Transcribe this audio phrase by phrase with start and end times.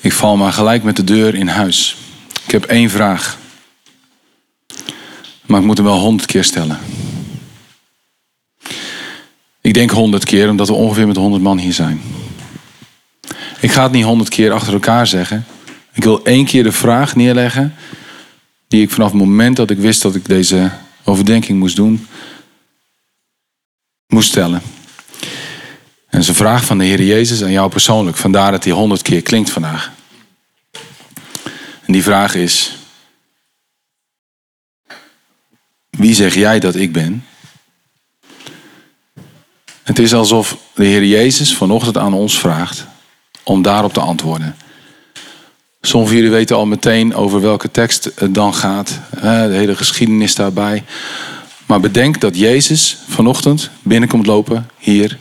[0.00, 1.96] Ik val maar gelijk met de deur in huis.
[2.44, 3.38] Ik heb één vraag.
[5.46, 6.78] Maar ik moet hem wel honderd keer stellen.
[9.60, 12.00] Ik denk honderd keer, omdat we ongeveer met honderd man hier zijn.
[13.60, 15.44] Ik ga het niet honderd keer achter elkaar zeggen.
[15.92, 17.74] Ik wil één keer de vraag neerleggen.
[18.68, 20.70] Die ik vanaf het moment dat ik wist dat ik deze
[21.04, 22.06] overdenking moest doen,
[24.06, 24.62] moest stellen.
[26.10, 28.16] En dat is vraag van de Heer Jezus aan jou persoonlijk.
[28.16, 29.92] Vandaar dat die honderd keer klinkt vandaag.
[31.86, 32.76] En die vraag is:
[35.90, 37.24] Wie zeg jij dat ik ben?
[39.82, 42.86] Het is alsof de Heer Jezus vanochtend aan ons vraagt
[43.42, 44.56] om daarop te antwoorden.
[45.80, 49.00] Sommigen jullie weten al meteen over welke tekst het dan gaat.
[49.20, 50.84] De hele geschiedenis daarbij.
[51.66, 55.18] Maar bedenk dat Jezus vanochtend binnenkomt lopen hier.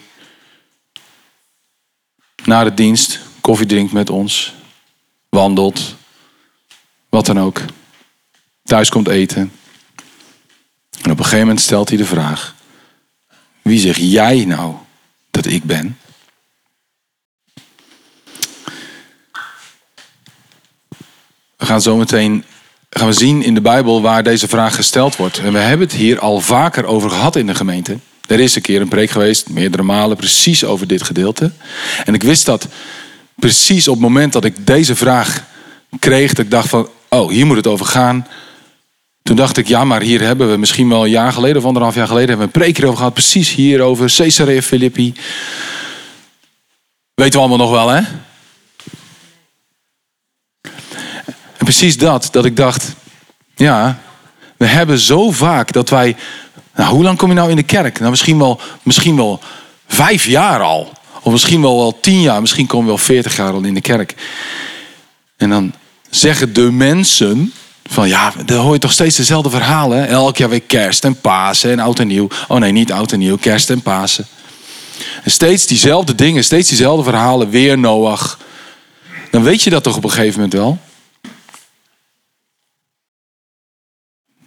[2.49, 4.53] Na de dienst, koffie drinkt met ons.
[5.29, 5.95] Wandelt.
[7.09, 7.61] Wat dan ook.
[8.63, 9.51] Thuis komt eten.
[11.01, 12.55] En op een gegeven moment stelt hij de vraag:
[13.61, 14.75] Wie zeg jij nou
[15.31, 15.97] dat ik ben?
[21.57, 22.43] We gaan zo meteen
[22.89, 25.39] gaan we zien in de Bijbel waar deze vraag gesteld wordt.
[25.39, 27.97] En we hebben het hier al vaker over gehad in de gemeente.
[28.29, 31.51] Er is een keer een preek geweest, meerdere malen, precies over dit gedeelte.
[32.05, 32.67] En ik wist dat
[33.35, 35.43] precies op het moment dat ik deze vraag
[35.99, 38.27] kreeg, dat ik dacht van, oh, hier moet het over gaan.
[39.23, 41.95] Toen dacht ik, ja, maar hier hebben we misschien wel een jaar geleden of anderhalf
[41.95, 45.13] jaar geleden hebben we een preek over gehad, precies hier over Caesarea Philippi.
[47.13, 48.01] Weten we allemaal nog wel, hè?
[51.57, 52.93] Precies dat, dat ik dacht,
[53.55, 53.99] ja,
[54.57, 56.15] we hebben zo vaak dat wij,
[56.79, 57.99] nou, hoe lang kom je nou in de kerk?
[57.99, 59.39] Nou, misschien wel, misschien wel
[59.87, 60.91] vijf jaar al.
[61.21, 63.81] Of misschien wel wel tien jaar, misschien kom je wel veertig jaar al in de
[63.81, 64.15] kerk.
[65.37, 65.73] En dan
[66.09, 67.53] zeggen de mensen,
[67.89, 70.07] van ja, dan hoor je toch steeds dezelfde verhalen.
[70.07, 72.27] Elk jaar weer kerst en Pasen en oud en nieuw.
[72.47, 74.25] Oh nee, niet oud en nieuw, kerst en Pasen.
[75.23, 77.49] En steeds diezelfde dingen, steeds diezelfde verhalen.
[77.49, 78.39] Weer Noach.
[79.31, 80.77] Dan weet je dat toch op een gegeven moment wel.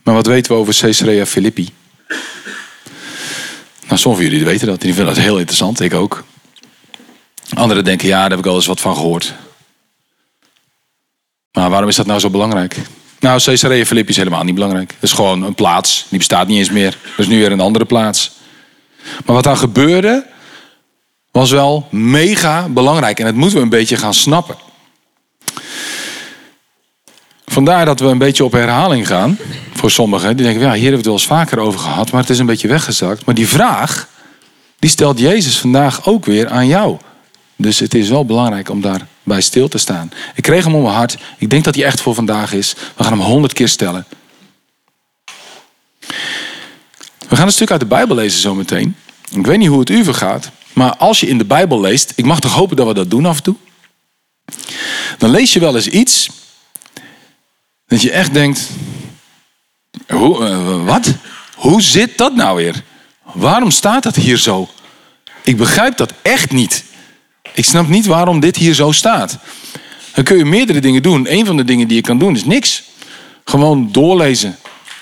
[0.03, 1.73] Maar wat weten we over Caesarea Philippi?
[3.93, 4.81] Nou, sommigen van jullie weten dat.
[4.81, 5.81] Die vinden dat heel interessant.
[5.81, 6.25] Ik ook.
[7.55, 9.35] Anderen denken, ja, daar heb ik al eens wat van gehoord.
[11.53, 12.77] Maar waarom is dat nou zo belangrijk?
[13.21, 14.91] Nou, Caesarea Philippi is helemaal niet belangrijk.
[14.91, 16.07] Het is gewoon een plaats.
[16.09, 16.91] Die bestaat niet eens meer.
[16.91, 18.31] Dat is nu weer een andere plaats.
[19.25, 20.27] Maar wat daar gebeurde,
[21.31, 23.19] was wel mega belangrijk.
[23.19, 24.57] En dat moeten we een beetje gaan snappen.
[27.47, 29.39] Vandaar dat we een beetje op herhaling gaan.
[29.83, 30.37] Voor sommigen.
[30.37, 32.11] Die denken, ja, hier hebben we het wel eens vaker over gehad.
[32.11, 33.25] Maar het is een beetje weggezakt.
[33.25, 34.09] Maar die vraag,
[34.79, 36.99] die stelt Jezus vandaag ook weer aan jou.
[37.57, 40.13] Dus het is wel belangrijk om daarbij stil te staan.
[40.35, 41.17] Ik kreeg hem om mijn hart.
[41.39, 42.75] Ik denk dat hij echt voor vandaag is.
[42.97, 44.07] We gaan hem honderd keer stellen.
[47.29, 48.97] We gaan een stuk uit de Bijbel lezen zometeen.
[49.31, 50.51] Ik weet niet hoe het u vergaat.
[50.73, 52.13] Maar als je in de Bijbel leest.
[52.17, 53.57] Ik mag toch hopen dat we dat doen af en toe.
[55.19, 56.31] Dan lees je wel eens iets.
[57.87, 58.69] Dat je echt denkt.
[60.09, 61.15] Hoe, uh, wat?
[61.55, 62.83] Hoe zit dat nou weer?
[63.33, 64.69] Waarom staat dat hier zo?
[65.45, 66.85] Ik begrijp dat echt niet.
[67.55, 69.39] Ik snap niet waarom dit hier zo staat.
[70.15, 71.33] Dan kun je meerdere dingen doen.
[71.33, 72.83] Een van de dingen die je kan doen is niks.
[73.45, 74.57] Gewoon doorlezen.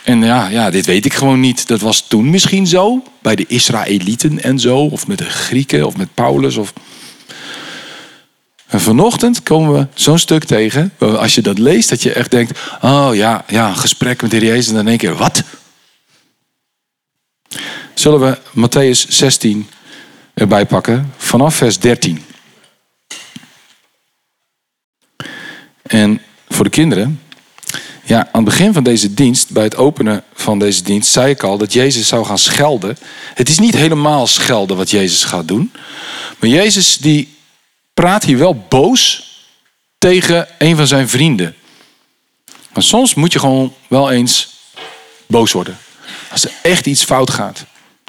[0.05, 1.67] En ja, ja, dit weet ik gewoon niet.
[1.67, 3.03] Dat was toen misschien zo.
[3.23, 4.79] Bij de Israëlieten en zo.
[4.79, 6.57] Of met de Grieken of met Paulus.
[6.57, 6.73] Of...
[8.71, 10.93] En vanochtend komen we zo'n stuk tegen.
[10.99, 12.59] Als je dat leest, dat je echt denkt.
[12.81, 14.69] Oh ja, ja een gesprek met de Heer Jezus.
[14.69, 15.43] En dan denk je, wat?
[17.95, 19.69] Zullen we Matthäus 16
[20.35, 21.13] erbij pakken.
[21.17, 22.25] Vanaf vers 13.
[25.83, 27.21] En voor de kinderen,
[28.05, 31.43] ja, aan het begin van deze dienst, bij het openen van deze dienst, zei ik
[31.43, 32.97] al dat Jezus zou gaan schelden.
[33.35, 35.73] Het is niet helemaal schelden wat Jezus gaat doen.
[36.39, 37.39] Maar Jezus die
[38.01, 39.31] praat hier wel boos
[39.99, 41.55] tegen een van zijn vrienden.
[42.73, 44.57] Maar soms moet je gewoon wel eens
[45.27, 45.79] boos worden.
[46.31, 47.65] Als er echt iets fout gaat.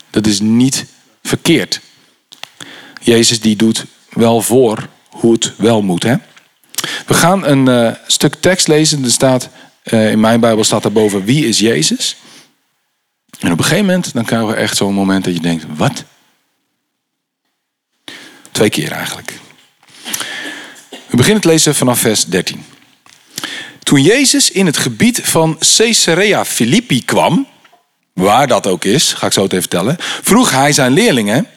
[0.10, 0.86] Dat is niet
[1.24, 1.82] verkeerd.
[3.02, 6.04] Jezus die doet wel voor hoe het wel moet.
[6.04, 6.16] Hè?
[7.06, 9.12] We gaan een uh, stuk tekst lezen.
[9.12, 9.50] Staat,
[9.84, 12.16] uh, in mijn Bijbel staat daarboven, wie is Jezus?
[13.40, 16.04] En op een gegeven moment dan krijgen we echt zo'n moment dat je denkt, wat?
[18.52, 19.40] Twee keer eigenlijk.
[21.22, 22.64] We beginnen te lezen vanaf vers 13.
[23.84, 27.48] Toen Jezus in het gebied van Caesarea Philippi kwam,
[28.14, 31.48] waar dat ook is, ga ik zo even vertellen, vroeg hij zijn leerlingen,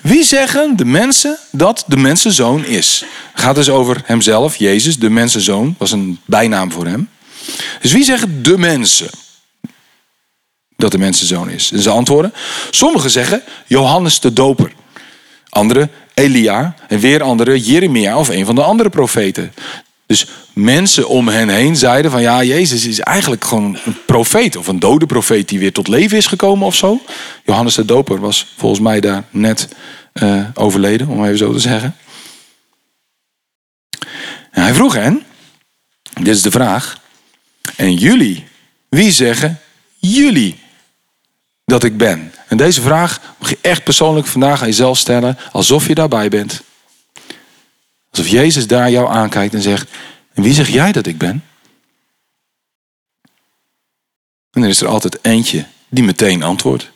[0.00, 3.04] Wie zeggen de mensen dat de mensenzoon is?
[3.32, 7.08] Het gaat dus over hemzelf, Jezus, de mensenzoon, was een bijnaam voor hem.
[7.80, 9.10] Dus wie zeggen de mensen
[10.76, 11.70] dat de mensenzoon is?
[11.72, 12.32] En ze antwoorden,
[12.70, 14.72] sommigen zeggen Johannes de Doper.
[15.48, 19.52] Anderen Elia en weer anderen Jeremia of een van de andere profeten.
[20.06, 24.66] Dus mensen om hen heen zeiden van ja, Jezus is eigenlijk gewoon een profeet of
[24.66, 27.00] een dode profeet die weer tot leven is gekomen of zo.
[27.44, 29.68] Johannes de Doper was volgens mij daar net
[30.22, 31.96] uh, overleden, om even zo te zeggen.
[34.50, 35.22] En hij vroeg hen,
[36.20, 37.00] dit is de vraag,
[37.76, 38.44] en jullie,
[38.88, 39.60] wie zeggen
[39.96, 40.58] jullie
[41.68, 42.32] dat ik ben?
[42.46, 46.62] En deze vraag mag je echt persoonlijk vandaag aan jezelf stellen, alsof je daarbij bent.
[48.10, 49.90] Alsof Jezus daar jou aankijkt en zegt,
[50.34, 51.44] en wie zeg jij dat ik ben?
[54.50, 56.90] En er is er altijd eentje die meteen antwoordt.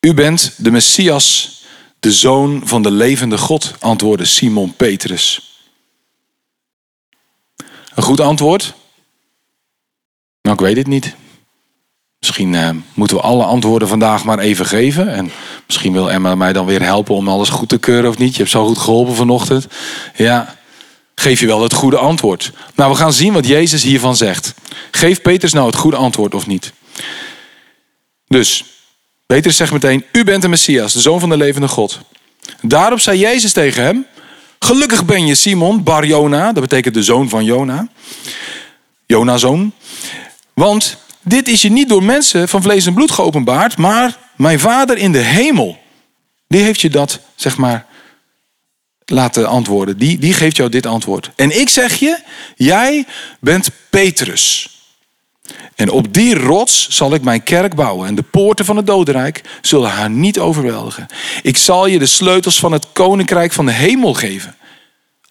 [0.00, 1.62] U bent de Messias,
[2.00, 5.58] de zoon van de levende God, antwoordde Simon Petrus.
[7.94, 8.74] Een goed antwoord?
[10.42, 11.14] Nou, ik weet het niet.
[12.26, 15.14] Misschien eh, moeten we alle antwoorden vandaag maar even geven.
[15.14, 15.30] En
[15.66, 18.32] misschien wil Emma mij dan weer helpen om alles goed te keuren of niet.
[18.32, 19.66] Je hebt zo goed geholpen vanochtend.
[20.16, 20.56] Ja,
[21.14, 22.52] geef je wel het goede antwoord.
[22.74, 24.54] Nou, we gaan zien wat Jezus hiervan zegt.
[24.90, 26.72] Geef Petrus nou het goede antwoord of niet?
[28.28, 28.64] Dus,
[29.26, 32.00] Petrus zegt meteen, u bent de Messias, de zoon van de levende God.
[32.60, 34.06] Daarop zei Jezus tegen hem,
[34.58, 37.88] gelukkig ben je Simon, Bar Jona, dat betekent de zoon van Jona.
[39.06, 39.72] Jona zoon.
[40.54, 44.98] Want dit is je niet door mensen van vlees en bloed geopenbaard, maar mijn vader
[44.98, 45.78] in de hemel.
[46.48, 47.86] Die heeft je dat, zeg maar,
[49.04, 49.98] laten antwoorden.
[49.98, 51.30] Die, die geeft jou dit antwoord.
[51.36, 52.18] En ik zeg je,
[52.56, 53.06] jij
[53.40, 54.68] bent Petrus.
[55.74, 58.08] En op die rots zal ik mijn kerk bouwen.
[58.08, 61.06] En de poorten van het dodenrijk zullen haar niet overweldigen.
[61.42, 64.56] Ik zal je de sleutels van het koninkrijk van de hemel geven.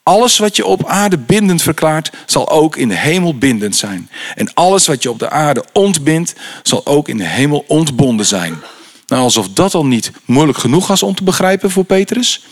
[0.03, 4.09] Alles wat je op aarde bindend verklaart, zal ook in de hemel bindend zijn.
[4.35, 6.33] En alles wat je op de aarde ontbindt,
[6.63, 8.61] zal ook in de hemel ontbonden zijn.
[9.07, 12.45] Nou, alsof dat al niet moeilijk genoeg was om te begrijpen voor Petrus,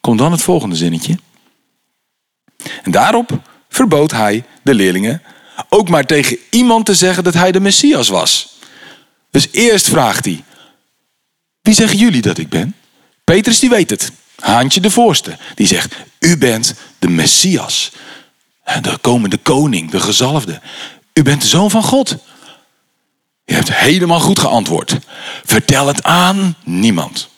[0.00, 1.18] komt dan het volgende zinnetje.
[2.82, 5.22] En daarop verbood hij de leerlingen
[5.68, 8.58] ook maar tegen iemand te zeggen dat hij de Messias was.
[9.30, 10.44] Dus eerst vraagt hij,
[11.62, 12.74] wie zeggen jullie dat ik ben?
[13.24, 14.12] Petrus die weet het.
[14.40, 15.38] Haantje de voorste.
[15.54, 17.92] Die zegt, u bent de Messias.
[18.80, 20.60] De komende koning, de gezalfde.
[21.12, 22.16] U bent de zoon van God.
[23.44, 24.96] Je hebt helemaal goed geantwoord.
[25.44, 27.28] Vertel het aan niemand.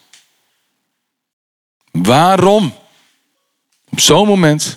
[1.90, 2.74] Waarom?
[3.90, 4.76] Op zo'n moment,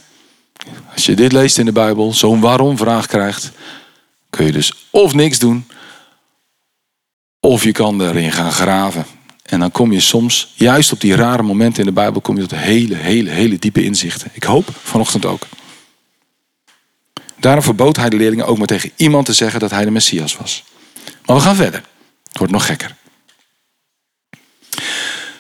[0.94, 3.52] als je dit leest in de Bijbel, zo'n waarom-vraag krijgt,
[4.30, 5.68] kun je dus of niks doen,
[7.40, 9.06] of je kan erin gaan graven.
[9.46, 12.42] En dan kom je soms, juist op die rare momenten in de Bijbel, kom je
[12.42, 14.30] tot hele, hele, hele diepe inzichten.
[14.34, 15.48] Ik hoop vanochtend ook.
[17.40, 20.38] Daarom verbood hij de leerlingen ook maar tegen iemand te zeggen dat hij de Messias
[20.38, 20.64] was.
[21.26, 21.84] Maar we gaan verder.
[22.28, 22.96] Het wordt nog gekker.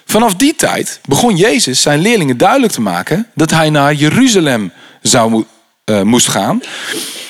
[0.05, 4.71] Vanaf die tijd begon Jezus zijn leerlingen duidelijk te maken dat hij naar Jeruzalem
[5.01, 5.45] zou,
[5.85, 6.61] uh, moest gaan.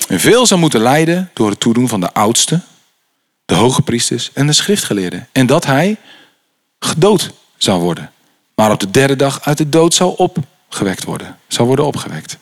[0.07, 2.63] En veel zou moeten lijden door het toedoen van de oudsten,
[3.45, 5.27] de hoge priesters en de schriftgeleerden.
[5.31, 5.97] En dat hij
[6.85, 8.11] gedood zou worden.
[8.55, 11.37] Maar op de derde dag uit de dood zou opgewekt worden.
[11.47, 12.37] Zou worden opgewekt.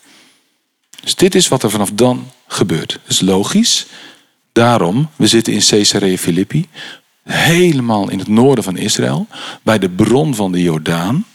[1.01, 2.91] Dus dit is wat er vanaf dan gebeurt.
[2.91, 3.85] Dat is logisch.
[4.51, 6.69] Daarom, we zitten in Caesarea Philippi.
[7.23, 9.27] Helemaal in het noorden van Israël.
[9.61, 11.25] Bij de bron van de Jordaan.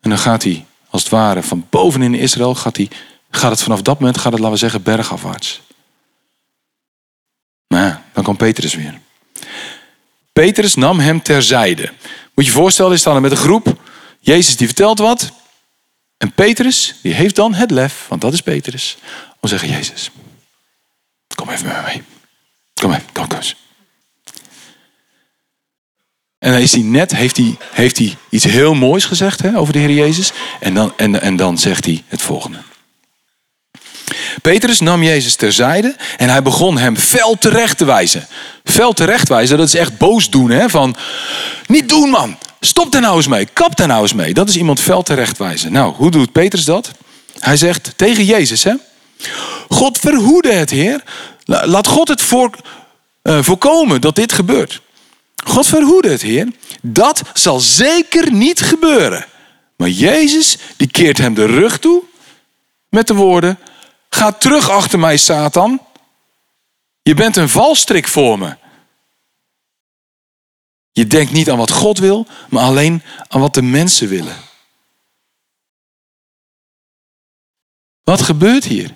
[0.00, 2.90] En dan gaat hij, als het ware, van bovenin Israël gaat, hij,
[3.30, 5.60] gaat het vanaf dat moment, gaat het, laten we zeggen, bergafwaarts.
[7.68, 9.00] Nou, dan komt Petrus weer.
[10.42, 11.92] Petrus nam hem terzijde.
[12.34, 13.80] Moet je je voorstellen, is dan met een groep.
[14.20, 15.32] Jezus die vertelt wat.
[16.16, 18.96] En Petrus, die heeft dan het lef, want dat is Petrus,
[19.28, 20.10] om te zeggen, Jezus,
[21.34, 22.02] kom even met me mee.
[22.74, 23.56] Kom even, kom, kom eens.
[26.38, 29.72] En dan is hij net, heeft hij, heeft hij iets heel moois gezegd hè, over
[29.72, 30.32] de Heer Jezus.
[30.60, 32.58] En dan, en, en dan zegt hij het volgende.
[34.42, 38.26] Petrus nam Jezus terzijde en hij begon hem fel terecht te wijzen.
[38.64, 40.50] Fel terecht wijzen, dat is echt boos doen.
[40.50, 40.68] Hè?
[40.68, 40.96] Van,
[41.66, 44.34] niet doen man, stop daar nou eens mee, kap daar nou eens mee.
[44.34, 45.72] Dat is iemand fel terecht wijzen.
[45.72, 46.90] Nou, hoe doet Petrus dat?
[47.38, 48.72] Hij zegt tegen Jezus, hè?
[49.68, 51.02] God verhoede het, Heer.
[51.44, 52.50] Laat God het voor,
[53.22, 54.80] uh, voorkomen dat dit gebeurt.
[55.44, 56.48] God verhoede het, Heer.
[56.82, 59.26] Dat zal zeker niet gebeuren.
[59.76, 62.02] Maar Jezus, die keert hem de rug toe
[62.88, 63.58] met de woorden:
[64.16, 65.86] Ga terug achter mij, Satan.
[67.02, 68.56] Je bent een valstrik voor me.
[70.92, 74.36] Je denkt niet aan wat God wil, maar alleen aan wat de mensen willen.
[78.02, 78.94] Wat gebeurt hier?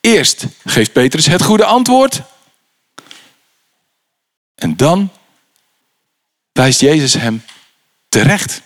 [0.00, 2.22] Eerst geeft Petrus het goede antwoord.
[4.54, 5.10] En dan
[6.52, 7.44] wijst Jezus hem
[8.08, 8.62] terecht.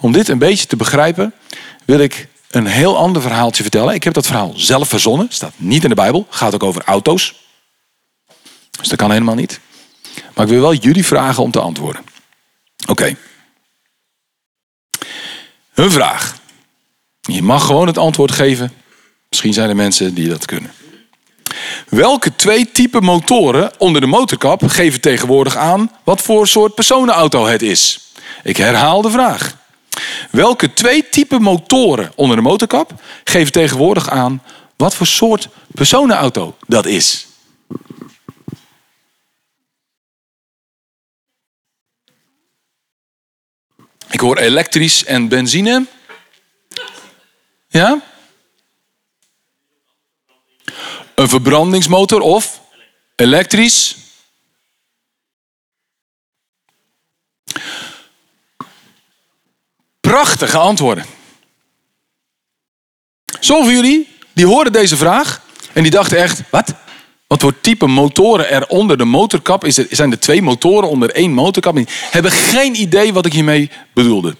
[0.00, 1.34] Om dit een beetje te begrijpen,
[1.84, 3.94] wil ik een heel ander verhaaltje vertellen.
[3.94, 5.26] Ik heb dat verhaal zelf verzonnen.
[5.30, 6.26] Staat niet in de Bijbel.
[6.30, 7.34] Gaat ook over auto's.
[8.78, 9.60] Dus dat kan helemaal niet.
[10.34, 12.02] Maar ik wil wel jullie vragen om te antwoorden.
[12.86, 13.16] Oké.
[15.74, 16.36] Een vraag.
[17.20, 18.72] Je mag gewoon het antwoord geven.
[19.28, 20.72] Misschien zijn er mensen die dat kunnen.
[21.88, 27.62] Welke twee typen motoren onder de motorkap geven tegenwoordig aan wat voor soort personenauto het
[27.62, 28.12] is?
[28.42, 29.56] Ik herhaal de vraag.
[30.30, 34.42] Welke twee typen motoren onder de motorkap geven tegenwoordig aan
[34.76, 37.26] wat voor soort personenauto dat is?
[44.10, 45.86] Ik hoor elektrisch en benzine.
[47.68, 48.02] Ja?
[51.14, 52.60] Een verbrandingsmotor of
[53.16, 54.01] elektrisch?
[60.12, 61.04] Prachtige antwoorden.
[63.40, 65.42] Sommigen van jullie, die hoorden deze vraag
[65.72, 66.74] en die dachten echt, wat?
[67.26, 69.78] Wat voor type motoren er onder de motorkap is?
[69.78, 71.76] Er, zijn er twee motoren onder één motorkap?
[71.76, 74.36] Die hebben geen idee wat ik hiermee bedoelde.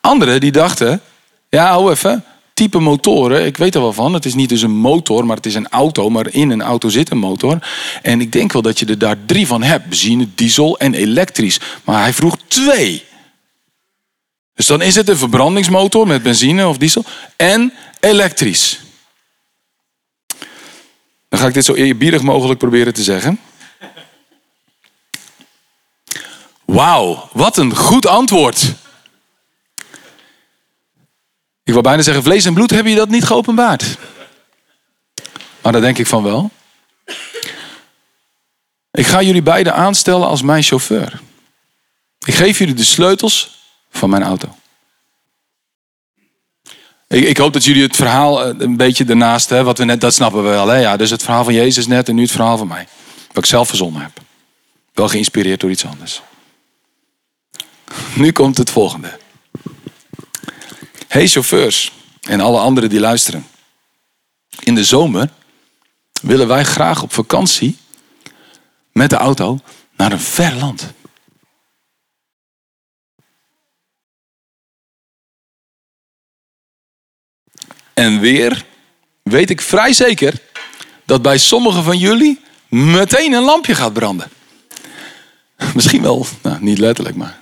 [0.00, 1.00] Anderen die dachten,
[1.48, 2.24] ja, hou even,
[2.54, 4.14] type motoren, ik weet er wel van.
[4.14, 6.08] Het is niet dus een motor, maar het is een auto.
[6.08, 7.58] Maar in een auto zit een motor.
[8.02, 9.88] En ik denk wel dat je er daar drie van hebt.
[9.88, 11.60] Benzine, diesel en elektrisch.
[11.84, 13.08] Maar hij vroeg twee.
[14.60, 17.04] Dus dan is het een verbrandingsmotor met benzine of diesel
[17.36, 18.80] en elektrisch.
[21.28, 23.40] Dan ga ik dit zo eerbiedig mogelijk proberen te zeggen.
[26.64, 28.62] Wauw, wat een goed antwoord.
[31.62, 33.96] Ik wil bijna zeggen, vlees en bloed hebben je dat niet geopenbaard.
[35.60, 36.50] Maar daar denk ik van wel.
[38.90, 41.20] Ik ga jullie beiden aanstellen als mijn chauffeur.
[42.26, 43.58] Ik geef jullie de sleutels
[43.90, 44.54] van mijn auto.
[47.08, 50.00] Ik, ik hoop dat jullie het verhaal eh, een beetje ernaast, hè, wat we net,
[50.00, 50.68] dat snappen we wel.
[50.68, 50.76] Hè?
[50.76, 52.86] Ja, dus het verhaal van Jezus net en nu het verhaal van mij.
[53.26, 54.20] Wat ik zelf verzonnen heb.
[54.94, 56.22] Wel geïnspireerd door iets anders.
[58.14, 59.18] Nu komt het volgende.
[61.08, 63.46] Hey chauffeurs en alle anderen die luisteren.
[64.60, 65.30] In de zomer
[66.22, 67.76] willen wij graag op vakantie
[68.92, 69.58] met de auto
[69.96, 70.92] naar een ver land.
[77.94, 78.64] En weer
[79.22, 80.34] weet ik vrij zeker
[81.04, 84.30] dat bij sommigen van jullie meteen een lampje gaat branden.
[85.74, 87.38] Misschien wel, nou, niet letterlijk, maar.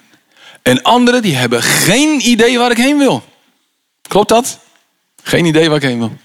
[0.62, 3.25] En anderen die hebben geen idee waar ik heen wil.
[4.02, 4.59] Klopt dat?
[5.23, 6.17] Geen idee waar ik heen wil.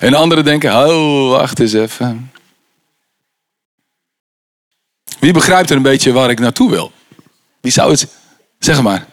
[0.00, 2.32] En anderen denken, oh, wacht eens even.
[5.18, 6.92] Wie begrijpt er een beetje waar ik naartoe wil?
[7.60, 8.06] Wie zou het,
[8.58, 9.06] zeg maar.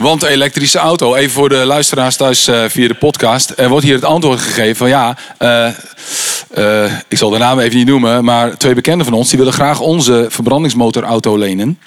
[0.00, 3.52] Want de elektrische auto, even voor de luisteraars thuis uh, via de podcast.
[3.56, 5.68] Er wordt hier het antwoord gegeven van ja, uh,
[6.58, 8.24] uh, ik zal de naam even niet noemen.
[8.24, 11.78] Maar twee bekenden van ons die willen graag onze verbrandingsmotorauto lenen.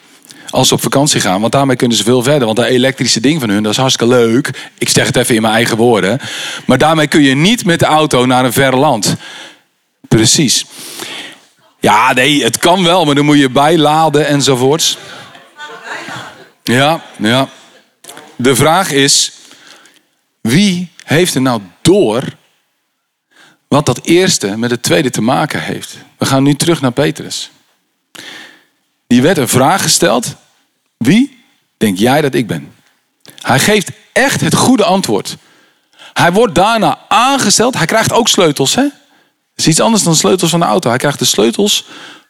[0.50, 1.42] Als ze op vakantie gaan.
[1.42, 2.46] Want daarmee kunnen ze veel verder.
[2.46, 4.70] Want dat elektrische ding van hun, dat is hartstikke leuk.
[4.78, 6.20] Ik zeg het even in mijn eigen woorden.
[6.66, 9.16] Maar daarmee kun je niet met de auto naar een ver land.
[10.08, 10.66] Precies.
[11.80, 14.98] Ja, nee, het kan wel, maar dan moet je bijladen enzovoorts.
[16.64, 17.50] Ja, ja.
[18.44, 19.32] De vraag is,
[20.42, 22.24] wie heeft er nou door
[23.68, 25.98] wat dat eerste met het tweede te maken heeft?
[26.18, 27.52] We gaan nu terug naar Petrus.
[29.08, 30.36] Die werd een vraag gesteld.
[30.98, 31.44] Wie
[31.78, 32.74] denk jij dat ik ben?
[33.42, 35.38] Hij geeft echt het goede antwoord.
[36.14, 37.78] Hij wordt daarna aangesteld.
[37.78, 38.76] Hij krijgt ook sleutels.
[38.76, 38.84] Hè?
[38.84, 38.92] Dat
[39.56, 40.90] is iets anders dan sleutels van de auto.
[40.90, 41.86] Hij krijgt de sleutels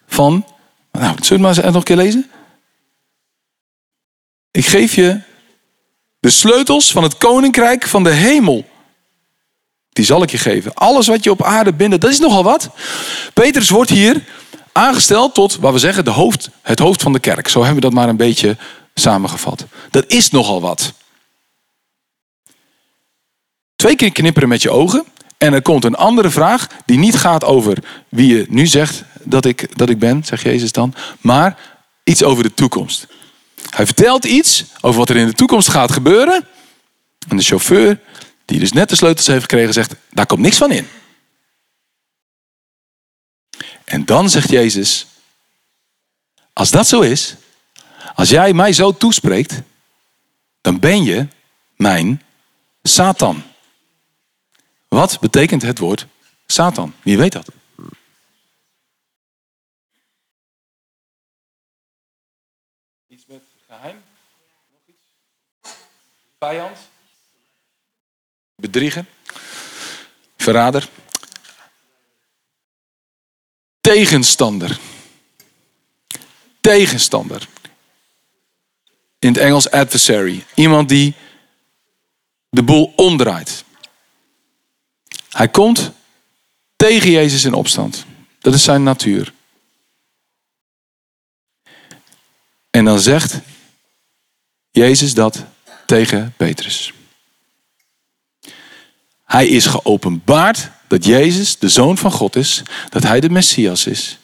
[0.07, 0.45] van.
[0.91, 2.31] Nou, zullen we het maar nog een keer lezen?
[4.51, 5.31] Ik geef je
[6.23, 8.65] de sleutels van het koninkrijk van de hemel.
[9.89, 10.73] Die zal ik je geven.
[10.73, 12.69] Alles wat je op aarde bindt, dat is nogal wat.
[13.33, 14.23] Petrus wordt hier
[14.71, 17.47] aangesteld tot, wat we zeggen, de hoofd, het hoofd van de kerk.
[17.47, 18.57] Zo hebben we dat maar een beetje
[18.93, 19.65] samengevat.
[19.89, 20.93] Dat is nogal wat.
[23.75, 25.05] Twee keer knipperen met je ogen.
[25.37, 27.77] En er komt een andere vraag die niet gaat over
[28.09, 30.93] wie je nu zegt dat ik, dat ik ben, zegt Jezus dan.
[31.21, 31.59] Maar
[32.03, 33.07] iets over de toekomst.
[33.73, 36.47] Hij vertelt iets over wat er in de toekomst gaat gebeuren.
[37.27, 37.99] En de chauffeur,
[38.45, 40.87] die dus net de sleutels heeft gekregen, zegt: daar komt niks van in.
[43.83, 45.07] En dan zegt Jezus:
[46.53, 47.35] Als dat zo is,
[48.15, 49.61] als jij mij zo toespreekt,
[50.61, 51.27] dan ben je
[51.75, 52.21] mijn
[52.83, 53.43] Satan.
[54.87, 56.07] Wat betekent het woord
[56.45, 56.93] Satan?
[57.01, 57.47] Wie weet dat?
[63.07, 64.03] Iets met geheim?
[64.71, 65.05] Nog iets?
[66.43, 66.77] Vijand?
[68.55, 69.05] Bedrieger?
[70.37, 70.89] Verrader?
[73.81, 74.79] Tegenstander.
[76.61, 77.47] Tegenstander.
[79.19, 80.45] In het Engels adversary.
[80.53, 81.13] Iemand die
[82.49, 83.63] de boel omdraait.
[85.29, 85.91] Hij komt
[86.75, 88.05] tegen Jezus in opstand.
[88.39, 89.33] Dat is zijn natuur.
[92.69, 93.39] En dan zegt
[94.71, 95.51] Jezus dat
[95.93, 96.93] tegen Petrus.
[99.25, 104.17] Hij is geopenbaard dat Jezus de Zoon van God is, dat Hij de Messias is.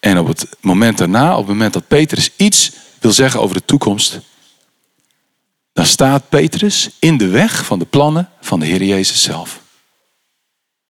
[0.00, 2.70] En op het moment daarna, op het moment dat Petrus iets
[3.00, 4.20] wil zeggen over de toekomst,
[5.72, 9.60] dan staat Petrus in de weg van de plannen van de Heer Jezus zelf.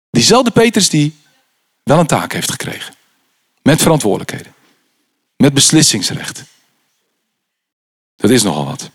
[0.09, 1.17] Diezelfde Petrus die
[1.83, 2.93] wel een taak heeft gekregen.
[3.61, 4.53] Met verantwoordelijkheden.
[5.37, 6.43] Met beslissingsrecht.
[8.15, 8.91] Dat is nogal wat.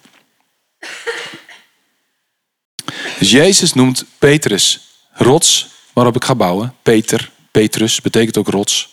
[3.19, 4.81] Dus Jezus noemt Petrus
[5.13, 6.75] rots waarop ik ga bouwen.
[6.83, 8.89] Peter, Petrus betekent ook rots.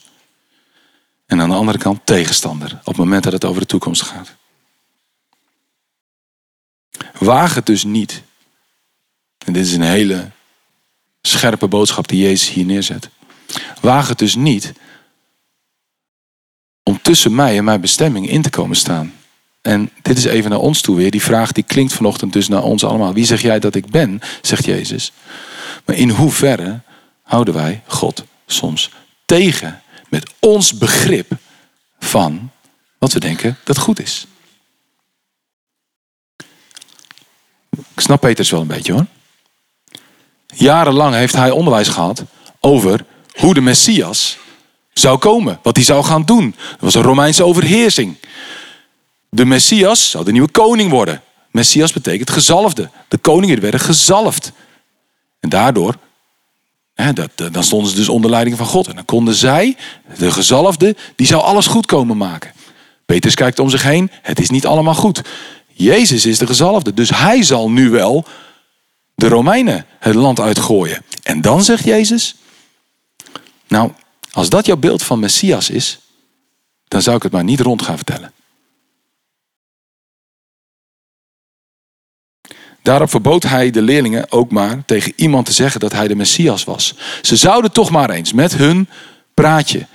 [1.25, 4.35] En aan de andere kant tegenstander op het moment dat het over de toekomst gaat.
[7.19, 8.21] Waag het dus niet.
[9.45, 10.31] En dit is een hele
[11.21, 13.09] scherpe boodschap die Jezus hier neerzet.
[13.81, 14.73] Waag het dus niet
[16.83, 19.13] om tussen mij en mijn bestemming in te komen staan.
[19.61, 21.11] En dit is even naar ons toe weer.
[21.11, 23.13] Die vraag die klinkt vanochtend dus naar ons allemaal.
[23.13, 24.21] Wie zeg jij dat ik ben?
[24.41, 25.11] Zegt Jezus.
[25.85, 26.79] Maar in hoeverre
[27.23, 28.89] houden wij God soms
[29.25, 31.31] tegen met ons begrip
[31.99, 32.51] van
[32.97, 34.25] wat we denken dat goed is?
[37.71, 39.05] Ik snap Peters wel een beetje hoor.
[40.47, 42.23] Jarenlang heeft hij onderwijs gehad
[42.59, 44.37] over hoe de Messias
[44.93, 45.59] zou komen.
[45.63, 46.55] Wat hij zou gaan doen.
[46.69, 48.17] Dat was een Romeinse overheersing.
[49.33, 51.21] De Messias zou de nieuwe koning worden.
[51.51, 52.89] Messias betekent gezalfde.
[53.07, 54.51] De koningen werden gezalfd.
[55.39, 55.95] En daardoor,
[56.93, 58.87] hè, dat, dan stonden ze dus onder leiding van God.
[58.87, 59.77] En dan konden zij,
[60.17, 62.51] de gezalfde, die zou alles goed komen maken.
[63.05, 64.11] Petrus kijkt om zich heen.
[64.21, 65.21] Het is niet allemaal goed.
[65.67, 66.93] Jezus is de gezalfde.
[66.93, 68.25] Dus hij zal nu wel
[69.15, 71.05] de Romeinen het land uitgooien.
[71.23, 72.35] En dan zegt Jezus,
[73.67, 73.91] nou,
[74.31, 75.99] als dat jouw beeld van Messias is,
[76.87, 78.33] dan zou ik het maar niet rond gaan vertellen.
[82.81, 86.63] Daarop verbood hij de leerlingen ook maar tegen iemand te zeggen dat hij de Messias
[86.63, 86.95] was.
[87.21, 88.89] Ze zouden toch maar eens met hun
[89.33, 89.87] praatje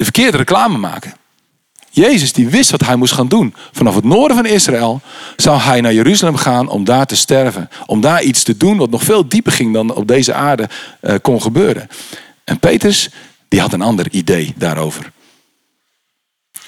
[0.00, 1.14] de verkeerde reclame maken.
[1.90, 3.54] Jezus die wist wat hij moest gaan doen.
[3.72, 5.00] Vanaf het noorden van Israël
[5.36, 7.68] zou hij naar Jeruzalem gaan om daar te sterven.
[7.86, 10.68] Om daar iets te doen wat nog veel dieper ging dan op deze aarde
[11.00, 11.88] uh, kon gebeuren.
[12.44, 13.08] En Petrus
[13.48, 15.12] die had een ander idee daarover.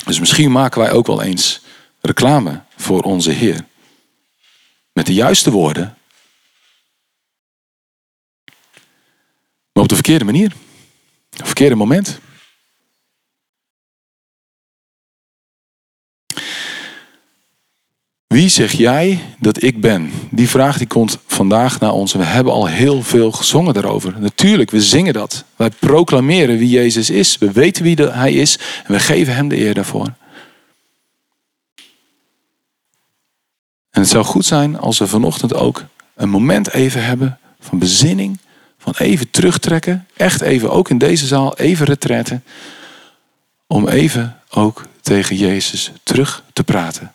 [0.05, 1.62] Dus misschien maken wij ook wel eens
[2.03, 3.67] reclame voor onze Heer.
[4.93, 5.97] Met de juiste woorden.
[9.73, 10.53] Maar op de verkeerde manier.
[11.33, 12.21] Op het verkeerde moment.
[18.27, 20.13] Wie zeg jij dat ik ben?
[20.31, 22.13] Die vraag die komt vandaag naar ons.
[22.13, 24.21] we hebben al heel veel gezongen daarover.
[24.21, 25.45] Natuurlijk, we zingen dat.
[25.57, 27.39] Wij proclameren wie Jezus is.
[27.39, 28.59] We weten wie Hij is.
[28.85, 30.15] En we geven Hem de eer daarvoor.
[33.93, 38.39] En het zou goed zijn als we vanochtend ook een moment even hebben van bezinning.
[38.79, 40.07] Van even terugtrekken.
[40.17, 42.45] Echt even, ook in deze zaal, even retretten.
[43.67, 47.13] Om even ook tegen Jezus terug te praten.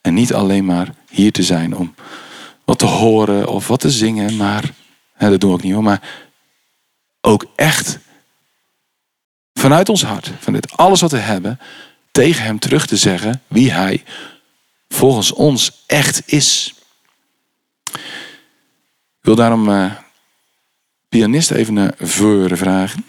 [0.00, 1.94] En niet alleen maar hier te zijn om
[2.64, 4.70] wat te horen of wat te zingen, maar
[5.14, 6.02] hè, dat doen we ook niet hoor, maar
[7.20, 7.98] ook echt
[9.54, 11.60] vanuit ons hart, van dit alles wat we hebben,
[12.10, 14.04] tegen Hem terug te zeggen wie Hij
[14.94, 16.74] volgens ons echt is.
[19.18, 19.92] Ik wil daarom uh,
[21.08, 23.04] pianist even naar voren vragen.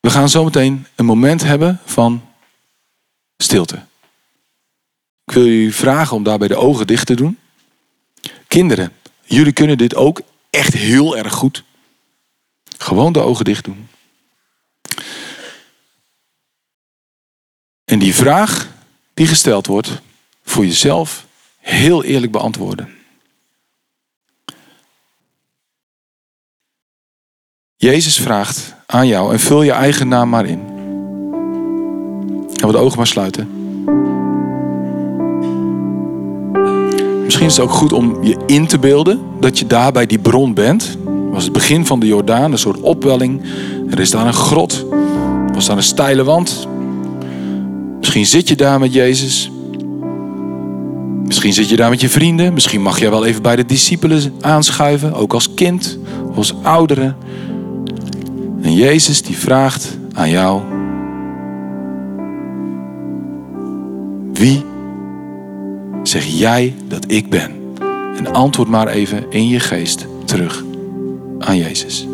[0.00, 2.24] We gaan zometeen een moment hebben van
[3.36, 3.84] stilte.
[5.24, 7.38] Ik wil jullie vragen om daarbij de ogen dicht te doen.
[8.48, 8.92] Kinderen,
[9.24, 11.64] jullie kunnen dit ook echt heel erg goed.
[12.78, 13.88] Gewoon de ogen dicht doen.
[17.86, 18.68] En die vraag
[19.14, 20.00] die gesteld wordt,
[20.44, 21.26] voor jezelf
[21.58, 22.88] heel eerlijk beantwoorden.
[27.76, 30.60] Jezus vraagt aan jou en vul je eigen naam maar in.
[32.52, 33.48] Gaan we de ogen maar sluiten.
[37.24, 40.18] Misschien is het ook goed om je in te beelden dat je daar bij die
[40.18, 40.96] bron bent.
[41.30, 43.42] Was het begin van de Jordaan, een soort opwelling.
[43.90, 44.86] Er is daar een grot.
[45.48, 46.68] Er was daar een steile wand.
[48.06, 49.50] Misschien zit je daar met Jezus.
[51.24, 52.52] Misschien zit je daar met je vrienden.
[52.52, 55.98] Misschien mag jij wel even bij de discipelen aanschuiven, ook als kind,
[56.34, 57.14] als oudere.
[58.62, 60.62] En Jezus die vraagt aan jou:
[64.32, 64.64] Wie
[66.02, 67.50] zeg jij dat ik ben?
[68.16, 70.64] En antwoord maar even in je geest terug
[71.38, 72.06] aan Jezus.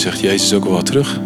[0.00, 1.20] Zegt Jezus ook wel terug.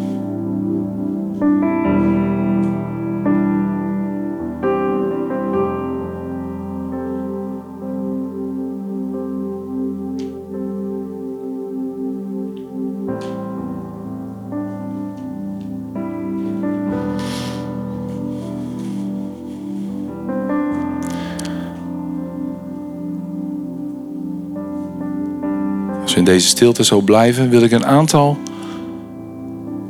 [26.02, 28.38] Als we in deze stilte zo blijven, wil ik een aantal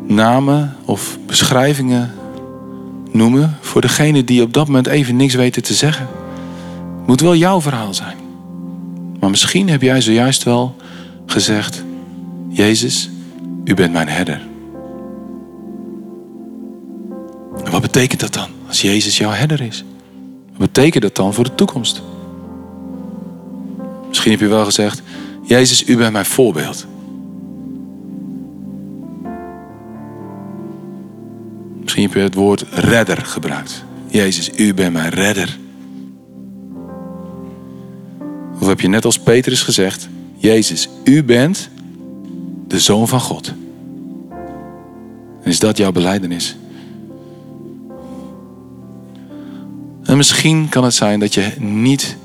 [0.07, 2.13] namen of beschrijvingen
[3.11, 6.09] noemen voor degene die op dat moment even niks weten te zeggen.
[6.99, 8.17] Het moet wel jouw verhaal zijn.
[9.21, 10.77] Maar misschien heb jij zojuist wel
[11.27, 11.85] gezegd:
[12.49, 13.11] Jezus,
[13.65, 14.41] u bent mijn herder.
[17.65, 19.85] En wat betekent dat dan als Jezus jouw herder is?
[20.49, 22.03] Wat betekent dat dan voor de toekomst?
[24.09, 25.03] Misschien heb je wel gezegd:
[25.43, 26.87] Jezus, u bent mijn voorbeeld.
[31.85, 33.85] Misschien heb je het woord redder gebruikt.
[34.07, 35.59] Jezus, u bent mijn redder.
[38.61, 41.69] Of heb je net als Petrus gezegd: Jezus, u bent
[42.69, 43.53] de zoon van God.
[45.43, 46.57] En is dat jouw beleidenis?
[50.03, 52.17] En misschien kan het zijn dat je niet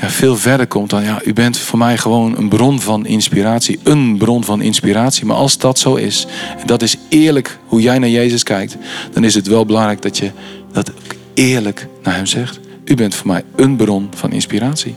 [0.00, 3.78] ja, veel verder komt dan, ja, u bent voor mij gewoon een bron van inspiratie.
[3.82, 5.24] Een bron van inspiratie.
[5.24, 6.26] Maar als dat zo is,
[6.58, 8.76] en dat is eerlijk hoe jij naar Jezus kijkt,
[9.12, 10.30] dan is het wel belangrijk dat je
[10.72, 12.60] dat ook eerlijk naar Hem zegt.
[12.84, 14.94] U bent voor mij een bron van inspiratie.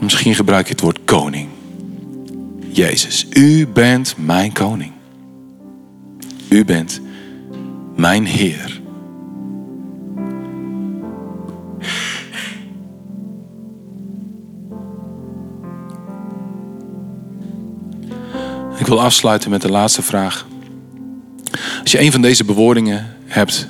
[0.00, 1.48] Misschien gebruik je het woord koning.
[2.68, 4.92] Jezus, u bent mijn koning.
[6.48, 7.00] U bent
[7.96, 8.79] mijn Heer.
[18.90, 20.46] Wil afsluiten met de laatste vraag.
[21.82, 23.68] Als je een van deze bewoordingen hebt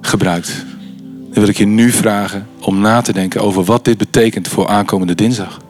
[0.00, 0.64] gebruikt,
[1.30, 4.68] dan wil ik je nu vragen om na te denken over wat dit betekent voor
[4.68, 5.60] aankomende dinsdag.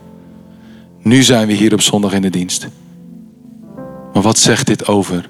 [1.03, 2.69] Nu zijn we hier op zondag in de dienst.
[4.13, 5.29] Maar wat zegt dit over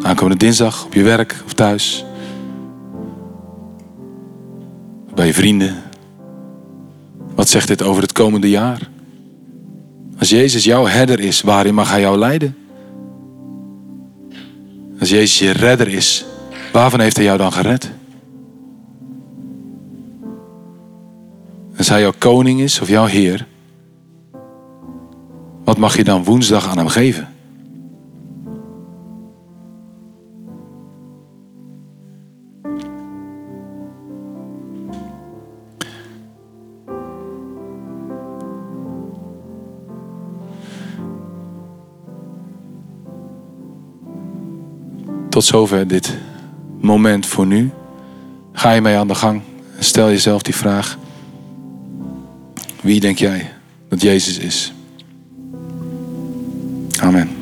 [0.00, 2.04] aankomende dinsdag op je werk of thuis?
[5.14, 5.82] Bij je vrienden?
[7.34, 8.88] Wat zegt dit over het komende jaar?
[10.18, 12.56] Als Jezus jouw herder is, waarin mag Hij jou leiden?
[15.00, 16.24] Als Jezus je redder is,
[16.72, 17.90] waarvan heeft Hij jou dan gered?
[21.76, 23.46] Als Hij jouw koning is of jouw Heer,
[25.64, 27.28] wat mag je dan woensdag aan Hem geven?
[45.48, 46.16] Zover dit
[46.80, 47.70] moment voor nu.
[48.52, 49.40] Ga je mee aan de gang
[49.76, 50.98] en stel jezelf die vraag.
[52.80, 53.52] Wie denk jij
[53.88, 54.72] dat Jezus is?
[57.00, 57.37] Amen.